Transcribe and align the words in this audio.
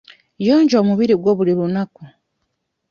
Yonja 0.45 0.75
omubiri 0.81 1.15
gwo 1.17 1.31
buli 1.37 1.53
lunaku. 1.59 2.03